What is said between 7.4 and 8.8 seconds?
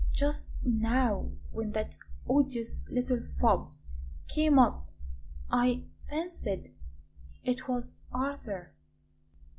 it was Arthur."